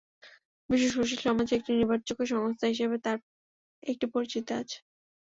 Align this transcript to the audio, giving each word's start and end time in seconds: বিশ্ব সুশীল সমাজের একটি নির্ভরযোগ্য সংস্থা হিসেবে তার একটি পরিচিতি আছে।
বিশ্ব 0.69 0.87
সুশীল 0.95 1.19
সমাজের 1.25 1.57
একটি 1.57 1.71
নির্ভরযোগ্য 1.73 2.21
সংস্থা 2.33 2.65
হিসেবে 2.67 2.95
তার 3.05 3.17
একটি 3.83 4.05
পরিচিতি 4.13 4.51
আছে। 4.61 4.77